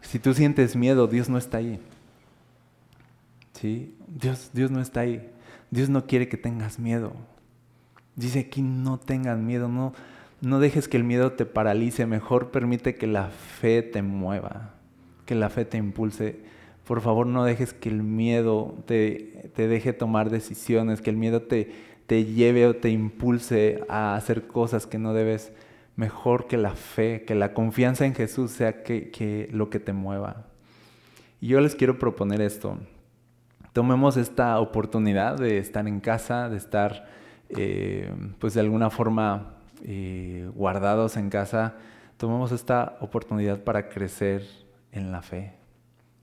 Si 0.02 0.20
tú 0.20 0.34
sientes 0.34 0.76
miedo, 0.76 1.08
Dios 1.08 1.28
no 1.28 1.40
está 1.40 1.58
ahí. 1.58 1.80
¿Sí? 3.54 3.96
Dios, 4.08 4.52
Dios 4.54 4.70
no 4.70 4.80
está 4.80 5.00
ahí. 5.00 5.28
Dios 5.72 5.90
no 5.90 6.06
quiere 6.06 6.30
que 6.30 6.38
tengas 6.38 6.78
miedo. 6.78 7.14
Dice 8.16 8.40
aquí 8.42 8.62
no 8.62 9.00
tengas 9.00 9.40
miedo, 9.40 9.68
no, 9.68 9.94
no 10.42 10.60
dejes 10.60 10.88
que 10.88 10.98
el 10.98 11.04
miedo 11.04 11.34
te 11.34 11.46
paralice, 11.46 12.06
mejor 12.06 12.52
permite 12.52 12.96
que 12.96 13.08
la 13.08 13.30
fe 13.30 13.82
te 13.82 14.02
mueva, 14.02 14.76
que 15.26 15.36
la 15.36 15.50
fe 15.50 15.66
te 15.66 15.78
impulse. 15.78 16.40
Por 16.86 17.02
favor 17.02 17.26
no 17.28 17.46
dejes 17.46 17.74
que 17.74 17.90
el 17.90 18.04
miedo 18.04 18.76
te, 18.86 19.52
te 19.56 19.68
deje 19.68 19.94
tomar 19.94 20.30
decisiones, 20.30 21.02
que 21.02 21.10
el 21.10 21.18
miedo 21.18 21.42
te, 21.42 21.72
te 22.06 22.26
lleve 22.26 22.68
o 22.68 22.76
te 22.76 22.90
impulse 22.90 23.84
a 23.90 24.16
hacer 24.16 24.48
cosas 24.48 24.86
que 24.86 25.00
no 25.00 25.14
debes. 25.14 25.52
Mejor 25.96 26.48
que 26.48 26.58
la 26.58 26.72
fe, 26.72 27.24
que 27.24 27.36
la 27.36 27.54
confianza 27.54 28.06
en 28.06 28.16
Jesús 28.16 28.52
sea 28.52 28.84
que, 28.84 29.12
que 29.12 29.48
lo 29.52 29.70
que 29.70 29.80
te 29.80 29.94
mueva. 29.94 30.48
Y 31.40 31.48
yo 31.48 31.62
les 31.62 31.76
quiero 31.76 32.00
proponer 32.00 32.42
esto 32.42 32.78
tomemos 33.74 34.18
esta 34.18 34.60
oportunidad 34.60 35.38
de 35.38 35.58
estar 35.58 35.88
en 35.88 36.00
casa, 36.00 36.48
de 36.48 36.58
estar 36.58 37.08
eh, 37.50 38.12
pues 38.40 38.54
de 38.54 38.62
alguna 38.62 38.90
forma 38.90 39.56
eh, 39.84 40.50
guardados 40.56 41.18
en 41.18 41.30
casa, 41.30 41.76
tomemos 42.18 42.52
esta 42.52 42.98
oportunidad 43.02 43.64
para 43.64 43.90
crecer 43.90 44.44
en 44.92 45.12
la 45.12 45.22
fe, 45.22 45.54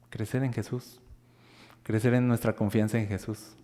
crecer 0.08 0.42
en 0.44 0.52
Jesús, 0.52 1.00
crecer 1.82 2.14
en 2.14 2.26
nuestra 2.26 2.54
confianza 2.54 2.98
en 2.98 3.06
Jesús. 3.06 3.54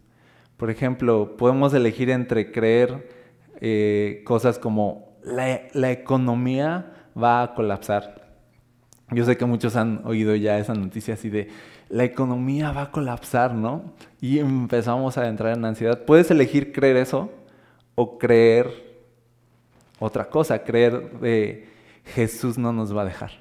Por 0.56 0.70
ejemplo, 0.70 1.36
podemos 1.36 1.72
elegir 1.74 2.10
entre 2.10 2.52
creer 2.52 3.08
eh, 3.60 4.22
cosas 4.24 4.58
como 4.58 5.16
la, 5.22 5.62
la 5.72 5.90
economía 5.90 6.92
va 7.20 7.42
a 7.42 7.54
colapsar. 7.54 8.26
Yo 9.10 9.24
sé 9.24 9.36
que 9.36 9.44
muchos 9.44 9.76
han 9.76 10.02
oído 10.04 10.34
ya 10.34 10.58
esa 10.58 10.74
noticia 10.74 11.14
así 11.14 11.30
de 11.30 11.48
la 11.88 12.04
economía 12.04 12.72
va 12.72 12.82
a 12.82 12.90
colapsar, 12.90 13.54
¿no? 13.54 13.94
Y 14.20 14.40
empezamos 14.40 15.16
a 15.16 15.28
entrar 15.28 15.56
en 15.56 15.64
ansiedad. 15.64 16.04
Puedes 16.04 16.30
elegir 16.30 16.72
creer 16.72 16.96
eso 16.96 17.30
o 17.96 18.18
creer 18.18 18.86
otra 19.98 20.28
cosa, 20.28 20.62
creer 20.62 21.18
de 21.18 21.68
Jesús 22.14 22.56
no 22.56 22.72
nos 22.72 22.96
va 22.96 23.02
a 23.02 23.06
dejar, 23.06 23.32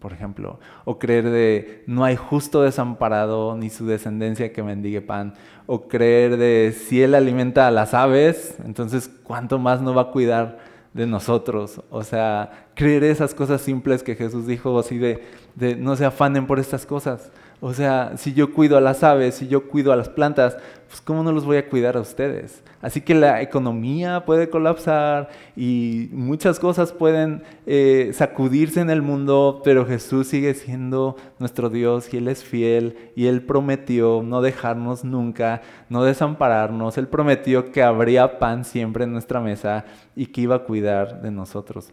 por 0.00 0.12
ejemplo, 0.12 0.58
o 0.84 0.98
creer 0.98 1.30
de 1.30 1.84
no 1.86 2.04
hay 2.04 2.16
justo 2.16 2.62
desamparado 2.62 3.56
ni 3.56 3.70
su 3.70 3.86
descendencia 3.86 4.52
que 4.52 4.62
mendigue 4.62 5.00
pan, 5.00 5.34
o 5.66 5.86
creer 5.86 6.36
de 6.36 6.74
si 6.76 7.02
Él 7.02 7.14
alimenta 7.14 7.68
a 7.68 7.70
las 7.70 7.94
aves, 7.94 8.56
entonces 8.64 9.08
cuánto 9.22 9.58
más 9.58 9.80
no 9.80 9.94
va 9.94 10.02
a 10.02 10.10
cuidar 10.10 10.58
de 10.94 11.06
nosotros. 11.06 11.82
O 11.90 12.02
sea, 12.02 12.68
creer 12.74 13.04
esas 13.04 13.34
cosas 13.34 13.60
simples 13.60 14.02
que 14.02 14.16
Jesús 14.16 14.46
dijo, 14.46 14.78
así 14.78 14.98
de, 14.98 15.22
de 15.54 15.76
no 15.76 15.96
se 15.96 16.06
afanen 16.06 16.46
por 16.46 16.58
estas 16.58 16.86
cosas. 16.86 17.30
O 17.66 17.72
sea, 17.72 18.12
si 18.18 18.34
yo 18.34 18.52
cuido 18.52 18.76
a 18.76 18.82
las 18.82 19.02
aves, 19.02 19.36
si 19.36 19.48
yo 19.48 19.68
cuido 19.68 19.90
a 19.90 19.96
las 19.96 20.10
plantas, 20.10 20.58
pues 20.86 21.00
¿cómo 21.00 21.22
no 21.22 21.32
los 21.32 21.46
voy 21.46 21.56
a 21.56 21.66
cuidar 21.66 21.96
a 21.96 22.02
ustedes? 22.02 22.62
Así 22.82 23.00
que 23.00 23.14
la 23.14 23.40
economía 23.40 24.26
puede 24.26 24.50
colapsar 24.50 25.30
y 25.56 26.10
muchas 26.12 26.60
cosas 26.60 26.92
pueden 26.92 27.42
eh, 27.64 28.10
sacudirse 28.12 28.82
en 28.82 28.90
el 28.90 29.00
mundo, 29.00 29.62
pero 29.64 29.86
Jesús 29.86 30.26
sigue 30.26 30.52
siendo 30.52 31.16
nuestro 31.38 31.70
Dios 31.70 32.12
y 32.12 32.18
Él 32.18 32.28
es 32.28 32.44
fiel 32.44 32.98
y 33.16 33.28
Él 33.28 33.40
prometió 33.40 34.22
no 34.22 34.42
dejarnos 34.42 35.02
nunca, 35.02 35.62
no 35.88 36.04
desampararnos. 36.04 36.98
Él 36.98 37.08
prometió 37.08 37.72
que 37.72 37.82
habría 37.82 38.38
pan 38.38 38.66
siempre 38.66 39.04
en 39.04 39.12
nuestra 39.12 39.40
mesa 39.40 39.86
y 40.14 40.26
que 40.26 40.42
iba 40.42 40.56
a 40.56 40.64
cuidar 40.64 41.22
de 41.22 41.30
nosotros. 41.30 41.88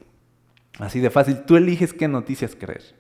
Así 0.80 1.00
de 1.00 1.10
fácil, 1.10 1.46
tú 1.46 1.56
eliges 1.56 1.94
qué 1.94 2.10
noticias 2.10 2.58
creer. 2.60 3.00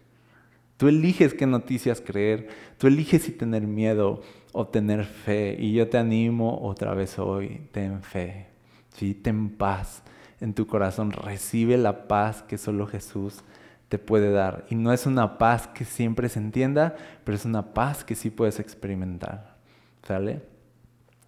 Tú 0.81 0.87
eliges 0.87 1.35
qué 1.35 1.45
noticias 1.45 2.01
creer, 2.01 2.47
tú 2.79 2.87
eliges 2.87 3.21
si 3.21 3.31
tener 3.31 3.67
miedo 3.67 4.23
o 4.51 4.65
tener 4.65 5.05
fe. 5.05 5.55
Y 5.59 5.73
yo 5.73 5.87
te 5.87 5.99
animo 5.99 6.59
otra 6.63 6.95
vez 6.95 7.19
hoy, 7.19 7.67
ten 7.71 8.01
fe, 8.01 8.47
¿sí? 8.95 9.13
ten 9.13 9.51
paz 9.51 10.01
en 10.39 10.55
tu 10.55 10.65
corazón, 10.65 11.11
recibe 11.11 11.77
la 11.77 12.07
paz 12.07 12.41
que 12.41 12.57
solo 12.57 12.87
Jesús 12.87 13.43
te 13.89 13.99
puede 13.99 14.31
dar. 14.31 14.65
Y 14.71 14.75
no 14.75 14.91
es 14.91 15.05
una 15.05 15.37
paz 15.37 15.67
que 15.67 15.85
siempre 15.85 16.29
se 16.29 16.39
entienda, 16.39 16.95
pero 17.25 17.35
es 17.35 17.45
una 17.45 17.75
paz 17.75 18.03
que 18.03 18.15
sí 18.15 18.31
puedes 18.31 18.59
experimentar. 18.59 19.57
¿Sale? 20.01 20.41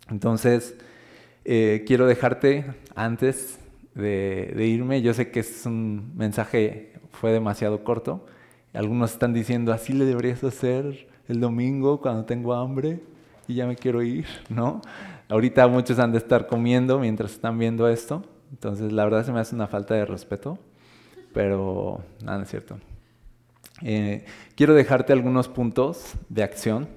Entonces, 0.10 0.76
eh, 1.46 1.84
quiero 1.86 2.08
dejarte 2.08 2.74
antes 2.96 3.60
de, 3.94 4.52
de 4.56 4.66
irme. 4.66 5.04
Yo 5.04 5.14
sé 5.14 5.30
que 5.30 5.42
es 5.42 5.64
un 5.68 6.12
mensaje, 6.16 6.94
fue 7.12 7.32
demasiado 7.32 7.84
corto 7.84 8.26
algunos 8.74 9.14
están 9.14 9.34
diciendo, 9.34 9.72
así 9.72 9.94
le 9.94 10.06
deberías 10.06 10.44
hacer 10.44 11.08
el 11.28 11.40
domingo 11.40 12.02
cuando 12.02 12.26
tengo 12.26 12.54
hambre 12.54 13.02
y 13.48 13.56
ya 13.56 13.68
me 13.68 13.76
quiero 13.76 14.02
ir, 14.02 14.26
¿no? 14.50 14.82
Ahorita 15.30 15.68
muchos 15.68 16.00
han 16.00 16.12
de 16.12 16.18
estar 16.18 16.48
comiendo 16.48 17.00
mientras 17.00 17.32
están 17.32 17.58
viendo 17.58 17.88
esto, 17.88 18.24
entonces 18.52 18.92
la 18.92 19.04
verdad 19.04 19.26
se 19.26 19.32
me 19.32 19.40
hace 19.40 19.56
una 19.56 19.68
falta 19.68 19.94
de 19.94 20.06
respeto, 20.06 20.58
pero 21.34 22.04
nada, 22.24 22.44
es 22.44 22.50
cierto. 22.50 22.78
Eh, 23.82 24.26
quiero 24.56 24.74
dejarte 24.74 25.14
algunos 25.14 25.48
puntos 25.48 26.14
de 26.30 26.44
acción 26.44 26.88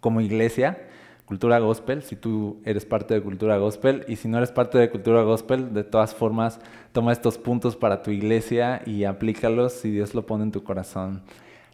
como 0.00 0.20
iglesia 0.20 0.85
Cultura 1.26 1.58
Gospel, 1.58 2.04
si 2.04 2.14
tú 2.14 2.62
eres 2.64 2.84
parte 2.84 3.12
de 3.12 3.20
Cultura 3.20 3.58
Gospel, 3.58 4.04
y 4.06 4.14
si 4.14 4.28
no 4.28 4.38
eres 4.38 4.52
parte 4.52 4.78
de 4.78 4.90
Cultura 4.90 5.22
Gospel, 5.22 5.74
de 5.74 5.82
todas 5.82 6.14
formas, 6.14 6.60
toma 6.92 7.10
estos 7.10 7.36
puntos 7.36 7.74
para 7.74 8.00
tu 8.02 8.12
iglesia 8.12 8.80
y 8.86 9.02
aplícalos 9.02 9.72
si 9.72 9.90
Dios 9.90 10.14
lo 10.14 10.24
pone 10.24 10.44
en 10.44 10.52
tu 10.52 10.62
corazón. 10.62 11.24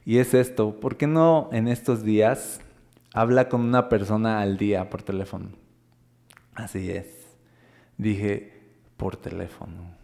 Y 0.07 0.17
es 0.19 0.33
esto, 0.33 0.81
¿por 0.81 0.97
qué 0.97 1.07
no 1.07 1.51
en 1.53 1.69
estos 1.69 2.03
días 2.03 2.63
habla 3.13 3.51
con 3.51 3.61
una 3.61 3.91
persona 3.91 4.41
al 4.41 4.57
día 4.57 4.89
por 4.89 5.03
teléfono? 5.03 5.51
Así 6.55 6.91
es. 6.91 7.37
Dije, 7.99 8.59
por 8.97 9.17
teléfono. 9.17 9.95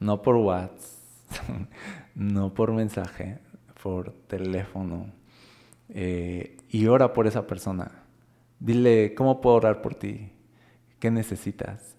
No 0.00 0.22
por 0.22 0.34
WhatsApp, 0.34 1.48
no 2.16 2.52
por 2.52 2.72
mensaje, 2.72 3.38
por 3.80 4.10
teléfono. 4.26 5.06
Eh, 5.88 6.56
y 6.68 6.88
ora 6.88 7.12
por 7.12 7.28
esa 7.28 7.46
persona 7.46 8.03
Dile, 8.60 9.14
¿cómo 9.14 9.40
puedo 9.40 9.56
orar 9.56 9.82
por 9.82 9.94
ti? 9.94 10.30
¿Qué 10.98 11.10
necesitas? 11.10 11.96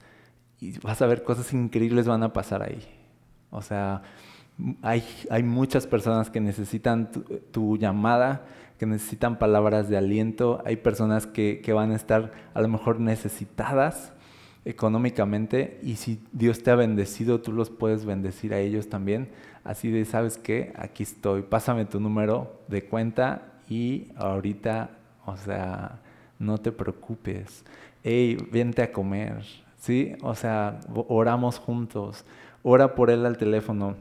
Y 0.59 0.77
vas 0.79 1.01
a 1.01 1.07
ver 1.07 1.23
cosas 1.23 1.53
increíbles 1.53 2.07
van 2.07 2.23
a 2.23 2.33
pasar 2.33 2.63
ahí. 2.63 2.83
O 3.51 3.61
sea, 3.61 4.01
hay, 4.81 5.03
hay 5.29 5.43
muchas 5.43 5.85
personas 5.85 6.29
que 6.29 6.39
necesitan 6.39 7.11
tu, 7.51 7.77
llamada, 7.77 8.45
que 8.79 8.85
necesitan 8.85 9.37
palabras 9.37 9.89
de 9.89 9.97
aliento. 9.97 10.61
Hay 10.65 10.77
personas 10.77 11.27
que, 11.27 11.61
que 11.63 11.73
van 11.73 11.91
a 11.91 11.95
estar 11.95 12.31
a 12.53 12.61
lo 12.61 12.67
mejor 12.67 12.99
necesitadas 12.99 14.13
económicamente 14.65 15.79
y 15.83 15.95
si 15.97 16.19
Dios 16.31 16.63
te 16.63 16.71
ha 16.71 16.75
bendecido, 16.75 17.39
tú 17.39 17.51
los 17.51 17.69
puedes 17.69 18.03
bendecir 18.03 18.53
a 18.53 18.59
ellos 18.59 18.89
también. 18.89 19.29
Así 19.63 19.91
de, 19.91 20.05
¿sabes 20.05 20.37
qué? 20.37 20.73
Aquí 20.75 21.03
estoy, 21.03 21.43
pásame 21.43 21.85
tu 21.85 21.99
número 21.99 22.61
de 22.67 22.85
cuenta 22.85 23.53
y 23.69 24.11
ahorita, 24.15 24.89
o 25.25 25.37
sea, 25.37 26.01
no 26.39 26.57
te 26.57 26.71
preocupes. 26.71 27.63
Hey, 28.03 28.37
vente 28.51 28.81
a 28.81 28.91
comer, 28.91 29.43
¿sí? 29.77 30.15
O 30.21 30.35
sea, 30.35 30.79
oramos 31.07 31.59
juntos. 31.59 32.25
Ora 32.63 32.95
por 32.95 33.09
él 33.09 33.25
al 33.25 33.37
teléfono. 33.37 33.95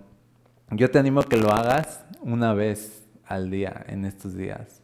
Yo 0.71 0.91
te 0.91 0.99
animo 0.99 1.21
a 1.21 1.25
que 1.25 1.37
lo 1.37 1.50
hagas 1.50 2.05
una 2.23 2.55
vez 2.55 3.07
al 3.26 3.50
día 3.50 3.85
en 3.88 4.05
estos 4.05 4.35
días. 4.35 4.83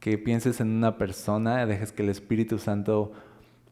Que 0.00 0.18
pienses 0.18 0.60
en 0.60 0.68
una 0.68 0.98
persona, 0.98 1.66
dejes 1.66 1.92
que 1.92 2.02
el 2.02 2.08
Espíritu 2.08 2.58
Santo 2.58 3.12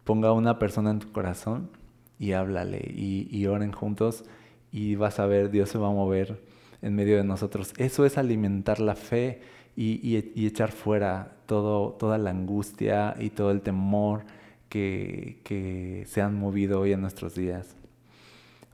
ponga 0.04 0.33
una 0.33 0.59
persona 0.59 0.90
en 0.90 0.99
tu 0.99 1.12
corazón 1.12 1.71
y 2.19 2.33
háblale 2.33 2.93
y, 2.95 3.28
y 3.31 3.47
oren 3.47 3.73
juntos 3.73 4.25
y 4.71 4.97
vas 4.97 5.21
a 5.21 5.26
ver, 5.26 5.50
Dios 5.50 5.71
se 5.71 5.78
va 5.78 5.88
a 5.88 5.93
mover 5.93 6.43
en 6.83 6.95
medio 6.95 7.16
de 7.16 7.25
nosotros. 7.25 7.73
Eso 7.78 8.04
es 8.04 8.19
alimentar 8.19 8.81
la 8.81 8.97
fe 8.97 9.40
y, 9.76 10.16
echar 10.47 10.73
fuera 10.73 11.37
toda 11.47 12.19
la 12.19 12.31
angustia 12.31 13.14
y 13.19 13.31
todo 13.31 13.50
el 13.50 13.61
temor 13.61 14.25
que, 14.69 15.40
que 15.45 16.04
se 16.07 16.23
han 16.23 16.38
movido 16.38 16.81
hoy 16.81 16.93
en 16.93 17.00
nuestros 17.00 17.35
días. 17.35 17.76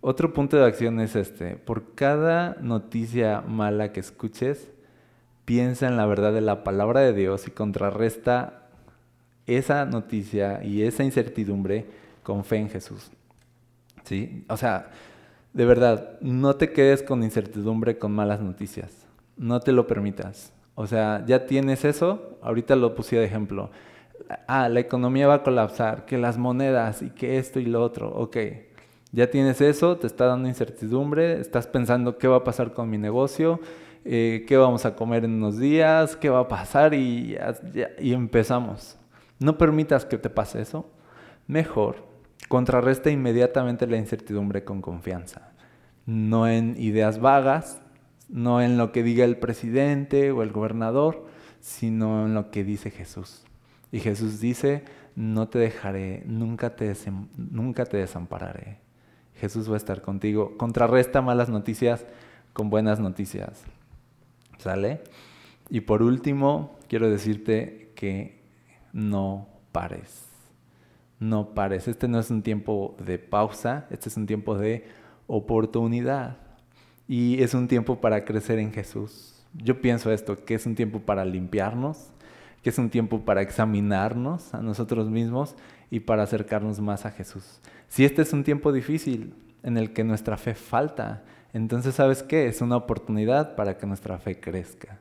Otro 0.03 0.33
punto 0.33 0.57
de 0.57 0.65
acción 0.65 0.99
es 1.01 1.15
este. 1.15 1.57
Por 1.57 1.95
cada 1.95 2.57
noticia 2.61 3.43
mala 3.43 3.93
que 3.93 4.01
escuches, 4.01 4.71
piensa 5.45 5.89
en 5.89 5.97
la 5.97 6.07
verdad 6.07 6.33
de 6.33 6.41
la 6.41 6.65
palabra 6.65 7.01
de 7.01 7.13
Dios 7.13 7.47
y 7.47 7.51
contrarresta 7.51 8.69
esa 9.47 9.85
noticia 9.85 10.65
y 10.65 10.83
esa 10.83 11.05
incertidumbre 11.05 11.87
con 12.23 12.45
fe 12.45 12.57
en 12.57 12.71
Jesús. 12.71 13.11
¿Sí? 14.05 14.45
O 14.49 14.57
sea, 14.57 14.91
de 15.53 15.65
verdad, 15.65 16.19
no 16.21 16.57
te 16.57 16.73
quedes 16.73 17.03
con 17.03 17.23
incertidumbre 17.23 17.99
con 17.99 18.13
malas 18.13 18.41
noticias. 18.41 19.07
No 19.37 19.61
te 19.61 19.73
lo 19.73 19.87
permitas. 19.87 20.53
O 20.81 20.87
sea, 20.87 21.23
ya 21.27 21.45
tienes 21.45 21.85
eso, 21.85 22.39
ahorita 22.41 22.75
lo 22.75 22.95
puse 22.95 23.17
de 23.17 23.27
ejemplo. 23.27 23.71
Ah, 24.47 24.67
la 24.71 24.81
economía 24.81 25.29
va 25.29 25.35
a 25.35 25.43
colapsar, 25.43 26.07
que 26.07 26.17
las 26.17 26.39
monedas 26.39 27.03
y 27.03 27.11
que 27.11 27.37
esto 27.37 27.61
y 27.61 27.67
lo 27.67 27.83
otro. 27.83 28.09
Ok, 28.09 28.39
ya 29.13 29.29
tienes 29.29 29.61
eso, 29.61 29.99
te 29.99 30.07
está 30.07 30.25
dando 30.25 30.49
incertidumbre, 30.49 31.39
estás 31.39 31.67
pensando 31.67 32.17
qué 32.17 32.29
va 32.29 32.37
a 32.37 32.45
pasar 32.45 32.73
con 32.73 32.89
mi 32.89 32.97
negocio, 32.97 33.61
eh, 34.07 34.47
qué 34.49 34.57
vamos 34.57 34.87
a 34.87 34.97
comer 34.97 35.27
en 35.27 35.33
unos 35.33 35.59
días, 35.59 36.17
qué 36.17 36.31
va 36.31 36.41
a 36.41 36.49
pasar 36.49 36.95
y, 36.95 37.37
y 37.99 38.15
empezamos. 38.15 38.97
No 39.39 39.59
permitas 39.59 40.07
que 40.07 40.17
te 40.17 40.31
pase 40.31 40.63
eso. 40.63 40.91
Mejor, 41.47 41.97
contrarresta 42.49 43.11
inmediatamente 43.11 43.87
la 43.87 43.99
incertidumbre 43.99 44.65
con 44.65 44.81
confianza. 44.81 45.53
No 46.07 46.49
en 46.49 46.75
ideas 46.79 47.21
vagas, 47.21 47.83
no 48.31 48.63
en 48.63 48.79
lo 48.79 48.93
que 48.93 49.03
diga 49.03 49.25
el 49.25 49.37
presidente 49.37 50.31
o 50.31 50.43
el 50.43 50.53
gobernador, 50.53 51.27
sino 51.61 52.27
en 52.27 52.35
lo 52.35 52.51
que 52.51 52.65
dice 52.65 52.91
Jesús. 52.91 53.43
Y 53.93 54.01
Jesús 54.01 54.41
dice, 54.41 54.85
no 55.17 55.49
te 55.49 55.59
dejaré, 55.59 56.23
nunca 56.27 56.77
te, 56.77 56.95
nunca 57.37 57.85
te 57.85 57.97
desampararé. 57.97 58.79
Jesús 59.35 59.69
va 59.69 59.75
a 59.75 59.79
estar 59.79 60.03
contigo. 60.03 60.57
Contrarresta 60.57 61.23
malas 61.23 61.49
noticias 61.49 62.07
con 62.53 62.71
buenas 62.71 63.01
noticias. 63.01 63.65
¿Sale? 64.59 65.03
Y 65.71 65.81
por 65.81 66.03
último, 66.03 66.79
quiero 66.89 67.11
decirte 67.11 67.93
que 67.95 68.41
no 68.93 69.49
pares. 69.73 70.27
No 71.19 71.55
pares. 71.55 71.89
Este 71.89 72.09
no 72.09 72.19
es 72.19 72.31
un 72.31 72.43
tiempo 72.43 72.97
de 73.05 73.19
pausa, 73.19 73.87
este 73.91 74.09
es 74.09 74.17
un 74.17 74.27
tiempo 74.27 74.57
de 74.57 74.85
oportunidad. 75.27 76.50
Y 77.11 77.43
es 77.43 77.55
un 77.55 77.67
tiempo 77.67 78.01
para 78.01 78.25
crecer 78.25 78.61
en 78.61 78.73
Jesús. 78.73 79.35
Yo 79.53 79.81
pienso 79.81 80.13
esto, 80.13 80.45
que 80.45 80.55
es 80.55 80.65
un 80.65 80.77
tiempo 80.77 81.01
para 81.01 81.25
limpiarnos, 81.25 82.13
que 82.63 82.71
es 82.71 82.79
un 82.79 82.89
tiempo 82.89 83.23
para 83.23 83.43
examinarnos 83.43 84.55
a 84.55 84.63
nosotros 84.63 85.11
mismos 85.11 85.57
y 85.91 85.99
para 85.99 86.23
acercarnos 86.23 86.79
más 86.79 87.07
a 87.07 87.11
Jesús. 87.11 87.59
Si 87.89 88.05
este 88.05 88.23
es 88.23 88.33
un 88.33 88.45
tiempo 88.45 88.71
difícil 88.71 89.35
en 89.65 89.77
el 89.77 89.93
que 89.93 90.05
nuestra 90.05 90.37
fe 90.37 90.55
falta, 90.55 91.25
entonces 91.53 91.97
¿sabes 91.97 92.23
qué? 92.23 92.47
Es 92.47 92.61
una 92.61 92.77
oportunidad 92.77 93.57
para 93.57 93.77
que 93.77 93.89
nuestra 93.89 94.17
fe 94.21 94.39
crezca. 94.39 95.01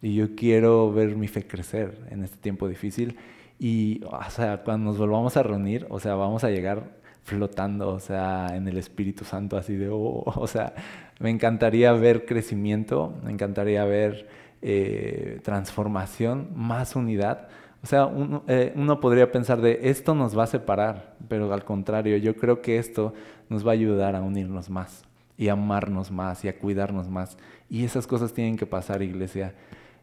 Y 0.00 0.14
yo 0.14 0.36
quiero 0.36 0.92
ver 0.92 1.16
mi 1.16 1.26
fe 1.26 1.44
crecer 1.44 2.06
en 2.12 2.22
este 2.22 2.36
tiempo 2.36 2.68
difícil. 2.68 3.16
Y, 3.58 4.00
o 4.04 4.30
sea, 4.30 4.58
cuando 4.62 4.92
nos 4.92 4.98
volvamos 4.98 5.36
a 5.36 5.42
reunir, 5.42 5.88
o 5.90 5.98
sea, 5.98 6.14
vamos 6.14 6.44
a 6.44 6.50
llegar 6.50 6.97
flotando, 7.24 7.90
o 7.90 8.00
sea, 8.00 8.48
en 8.54 8.68
el 8.68 8.78
Espíritu 8.78 9.24
Santo, 9.24 9.56
así 9.56 9.76
de, 9.76 9.88
oh, 9.90 10.22
o 10.36 10.46
sea, 10.46 10.74
me 11.20 11.30
encantaría 11.30 11.92
ver 11.92 12.24
crecimiento, 12.24 13.14
me 13.24 13.32
encantaría 13.32 13.84
ver 13.84 14.28
eh, 14.62 15.40
transformación, 15.42 16.48
más 16.54 16.96
unidad, 16.96 17.48
o 17.82 17.86
sea, 17.86 18.10
eh, 18.48 18.72
uno, 18.74 19.00
podría 19.00 19.30
pensar 19.30 19.60
de 19.60 19.80
esto 19.84 20.14
nos 20.14 20.36
va 20.36 20.44
a 20.44 20.48
separar, 20.48 21.14
pero 21.28 21.52
al 21.52 21.64
contrario, 21.64 22.16
yo 22.16 22.36
creo 22.36 22.60
que 22.60 22.78
esto 22.78 23.14
nos 23.48 23.64
va 23.64 23.70
a 23.70 23.74
ayudar 23.74 24.16
a 24.16 24.20
unirnos 24.20 24.68
más 24.68 25.04
y 25.36 25.48
a 25.48 25.52
amarnos 25.52 26.10
más 26.10 26.44
y 26.44 26.48
a 26.48 26.58
cuidarnos 26.58 27.08
más. 27.08 27.38
Y 27.70 27.84
esas 27.84 28.06
cosas 28.06 28.32
tienen 28.32 28.56
que 28.56 28.66
pasar, 28.66 29.02
iglesia. 29.02 29.54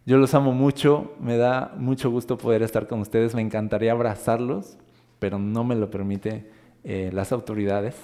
Yo 0.05 0.17
los 0.17 0.33
amo 0.33 0.53
mucho, 0.53 1.13
me 1.19 1.35
da 1.35 1.73
mucho 1.77 2.09
gusto 2.09 2.37
poder 2.37 2.63
estar 2.63 2.87
con 2.87 3.01
ustedes, 3.01 3.35
me 3.35 3.41
encantaría 3.41 3.91
abrazarlos, 3.91 4.77
pero 5.19 5.37
no 5.37 5.63
me 5.65 5.75
lo 5.75 5.89
permite 5.89 6.49
eh, 6.85 7.09
las 7.11 7.31
autoridades 7.31 7.95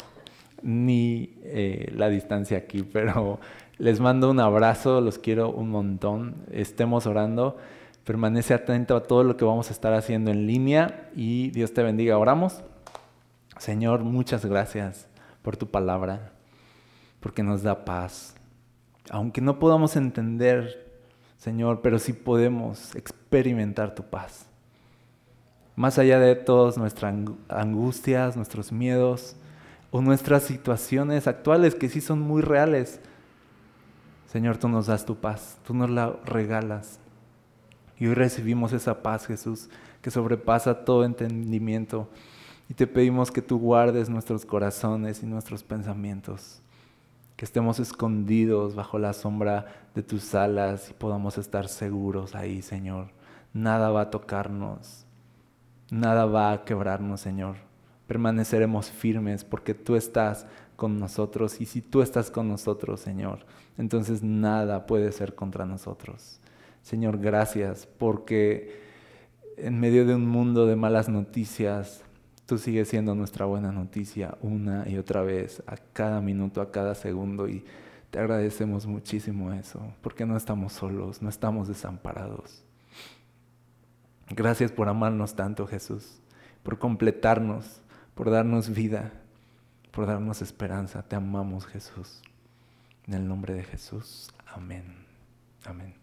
ni 0.63 1.35
eh, 1.43 1.91
la 1.95 2.09
distancia 2.09 2.57
aquí, 2.57 2.83
pero 2.93 3.39
les 3.77 3.99
mando 3.99 4.29
un 4.29 4.39
abrazo, 4.39 5.01
los 5.01 5.17
quiero 5.17 5.51
un 5.51 5.69
montón, 5.69 6.35
estemos 6.51 7.05
orando. 7.05 7.57
Permanece 8.03 8.55
atento 8.55 8.95
a 8.95 9.03
todo 9.03 9.23
lo 9.23 9.37
que 9.37 9.45
vamos 9.45 9.69
a 9.69 9.73
estar 9.73 9.93
haciendo 9.93 10.31
en 10.31 10.47
línea 10.47 11.11
y 11.15 11.51
Dios 11.51 11.73
te 11.73 11.83
bendiga. 11.83 12.17
Oramos. 12.17 12.63
Señor, 13.59 14.03
muchas 14.03 14.43
gracias 14.43 15.07
por 15.43 15.55
tu 15.55 15.67
palabra, 15.67 16.31
porque 17.19 17.43
nos 17.43 17.61
da 17.61 17.85
paz. 17.85 18.35
Aunque 19.11 19.39
no 19.39 19.59
podamos 19.59 19.95
entender, 19.95 20.91
Señor, 21.37 21.81
pero 21.83 21.99
sí 21.99 22.13
podemos 22.13 22.95
experimentar 22.95 23.93
tu 23.93 24.03
paz. 24.03 24.50
Más 25.81 25.97
allá 25.97 26.19
de 26.19 26.35
todas 26.35 26.77
nuestras 26.77 27.11
angustias, 27.49 28.35
nuestros 28.35 28.71
miedos 28.71 29.35
o 29.89 29.99
nuestras 29.99 30.43
situaciones 30.43 31.25
actuales 31.25 31.73
que 31.73 31.89
sí 31.89 32.01
son 32.01 32.21
muy 32.21 32.43
reales, 32.43 32.99
Señor, 34.27 34.57
tú 34.57 34.69
nos 34.69 34.85
das 34.85 35.07
tu 35.07 35.15
paz, 35.15 35.57
tú 35.65 35.73
nos 35.73 35.89
la 35.89 36.13
regalas. 36.23 36.99
Y 37.97 38.05
hoy 38.05 38.13
recibimos 38.13 38.73
esa 38.73 39.01
paz, 39.01 39.25
Jesús, 39.25 39.71
que 40.03 40.11
sobrepasa 40.11 40.85
todo 40.85 41.03
entendimiento. 41.03 42.07
Y 42.69 42.75
te 42.75 42.85
pedimos 42.85 43.31
que 43.31 43.41
tú 43.41 43.57
guardes 43.57 44.07
nuestros 44.07 44.45
corazones 44.45 45.23
y 45.23 45.25
nuestros 45.25 45.63
pensamientos. 45.63 46.61
Que 47.35 47.45
estemos 47.45 47.79
escondidos 47.79 48.75
bajo 48.75 48.99
la 48.99 49.13
sombra 49.13 49.65
de 49.95 50.03
tus 50.03 50.35
alas 50.35 50.91
y 50.91 50.93
podamos 50.93 51.39
estar 51.39 51.67
seguros 51.67 52.35
ahí, 52.35 52.61
Señor. 52.61 53.07
Nada 53.51 53.89
va 53.89 54.01
a 54.01 54.11
tocarnos. 54.11 55.07
Nada 55.91 56.25
va 56.25 56.53
a 56.53 56.63
quebrarnos, 56.63 57.19
Señor. 57.19 57.57
Permaneceremos 58.07 58.89
firmes 58.89 59.43
porque 59.43 59.73
tú 59.73 59.97
estás 59.97 60.47
con 60.77 60.99
nosotros 60.99 61.59
y 61.59 61.65
si 61.65 61.81
tú 61.81 62.01
estás 62.01 62.31
con 62.31 62.47
nosotros, 62.47 63.01
Señor, 63.01 63.45
entonces 63.77 64.23
nada 64.23 64.85
puede 64.85 65.11
ser 65.11 65.35
contra 65.35 65.65
nosotros. 65.65 66.39
Señor, 66.81 67.19
gracias 67.19 67.87
porque 67.99 68.81
en 69.57 69.81
medio 69.81 70.05
de 70.05 70.15
un 70.15 70.25
mundo 70.25 70.65
de 70.65 70.77
malas 70.77 71.09
noticias, 71.09 72.03
tú 72.45 72.57
sigues 72.57 72.87
siendo 72.87 73.13
nuestra 73.13 73.45
buena 73.45 73.73
noticia 73.73 74.37
una 74.41 74.87
y 74.87 74.97
otra 74.97 75.23
vez, 75.23 75.61
a 75.67 75.75
cada 75.75 76.21
minuto, 76.21 76.61
a 76.61 76.71
cada 76.71 76.95
segundo 76.95 77.49
y 77.49 77.65
te 78.11 78.19
agradecemos 78.19 78.87
muchísimo 78.87 79.51
eso, 79.51 79.81
porque 80.01 80.25
no 80.25 80.37
estamos 80.37 80.71
solos, 80.71 81.21
no 81.21 81.27
estamos 81.27 81.67
desamparados. 81.67 82.63
Gracias 84.33 84.71
por 84.71 84.87
amarnos 84.87 85.35
tanto, 85.35 85.67
Jesús, 85.67 86.21
por 86.63 86.79
completarnos, 86.79 87.81
por 88.15 88.31
darnos 88.31 88.69
vida, 88.73 89.11
por 89.91 90.07
darnos 90.07 90.41
esperanza. 90.41 91.03
Te 91.03 91.17
amamos, 91.17 91.65
Jesús. 91.65 92.21
En 93.07 93.13
el 93.15 93.27
nombre 93.27 93.53
de 93.53 93.63
Jesús. 93.63 94.31
Amén. 94.47 95.05
Amén. 95.65 96.00